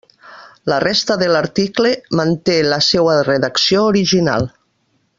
La 0.71 0.77
resta 0.83 1.17
de 1.23 1.27
l'article 1.33 1.91
manté 2.21 2.57
la 2.71 2.81
seua 2.89 3.21
redacció 3.31 3.85
original. 3.95 4.53